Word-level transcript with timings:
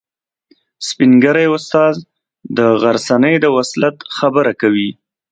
سپین 0.87 1.11
ږیری 1.23 1.45
استاد 1.55 1.95
د 2.57 2.59
غرڅنۍ 2.81 3.35
د 3.43 3.45
وصلت 3.57 3.95
خبره 4.17 4.53
کوي. 4.61 4.89